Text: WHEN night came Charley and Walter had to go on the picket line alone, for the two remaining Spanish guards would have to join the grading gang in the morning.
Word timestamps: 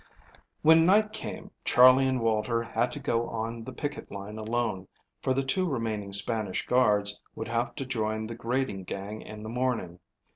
WHEN 0.63 0.83
night 0.83 1.13
came 1.13 1.51
Charley 1.63 2.07
and 2.07 2.21
Walter 2.21 2.63
had 2.63 2.91
to 2.93 2.99
go 2.99 3.29
on 3.29 3.63
the 3.65 3.71
picket 3.71 4.09
line 4.11 4.39
alone, 4.39 4.87
for 5.21 5.35
the 5.35 5.43
two 5.45 5.69
remaining 5.69 6.11
Spanish 6.11 6.65
guards 6.65 7.21
would 7.35 7.47
have 7.49 7.75
to 7.75 7.85
join 7.85 8.25
the 8.25 8.33
grading 8.33 8.85
gang 8.85 9.21
in 9.21 9.43
the 9.43 9.49
morning. 9.49 9.99